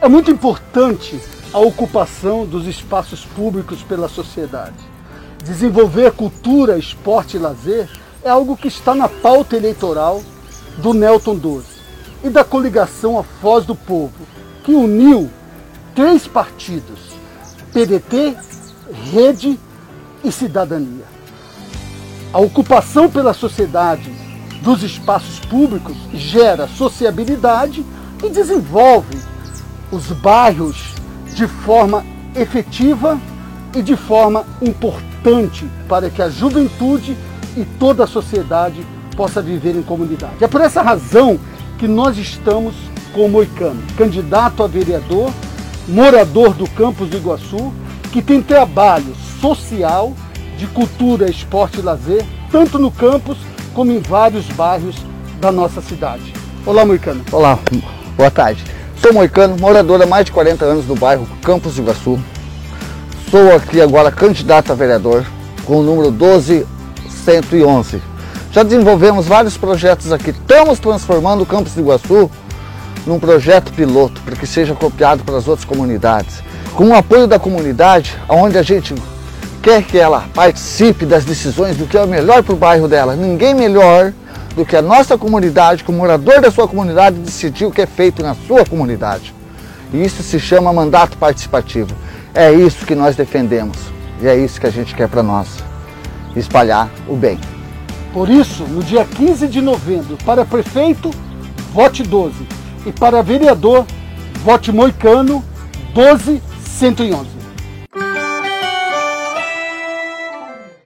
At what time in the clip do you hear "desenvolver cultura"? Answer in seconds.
5.42-6.78